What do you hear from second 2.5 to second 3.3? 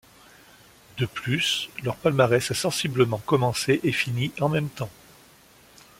sensiblement